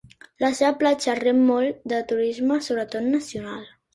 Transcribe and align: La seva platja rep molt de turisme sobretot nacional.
La 0.43 0.49
seva 0.59 0.71
platja 0.83 1.13
rep 1.19 1.43
molt 1.51 1.85
de 1.93 2.01
turisme 2.13 2.59
sobretot 2.69 3.07
nacional. 3.13 3.63